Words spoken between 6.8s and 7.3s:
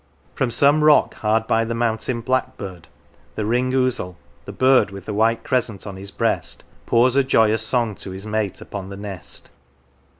pours a